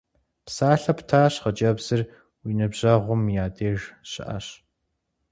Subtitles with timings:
[0.45, 2.01] Псалъэ птащ, хъыджэбзыр
[2.43, 4.47] уи ныбжьэгъум я деж щыӀэщ.